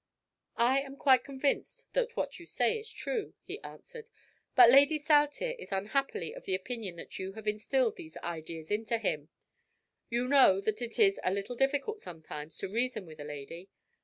"I 0.57 0.81
am 0.81 0.95
quite 0.97 1.23
convinced 1.23 1.93
that 1.93 2.17
what 2.17 2.39
you 2.39 2.47
say 2.47 2.79
is 2.79 2.89
true," 2.91 3.35
he 3.43 3.61
answered; 3.61 4.09
"but 4.55 4.71
Lady 4.71 4.97
Saltire 4.97 5.53
is 5.59 5.71
unhappily 5.71 6.33
of 6.33 6.45
the 6.45 6.55
opinion 6.55 6.95
that 6.95 7.19
you 7.19 7.33
have 7.33 7.47
instilled 7.47 7.97
these 7.97 8.17
ideas 8.17 8.71
into 8.71 8.97
him. 8.97 9.29
You 10.09 10.27
know 10.27 10.59
that 10.59 10.81
it 10.81 10.97
is 10.97 11.19
a 11.23 11.29
little 11.31 11.55
difficult 11.55 12.01
sometimes 12.01 12.57
to 12.57 12.67
reason 12.73 13.05
with 13.05 13.19
a 13.19 13.23
lady. 13.23 13.69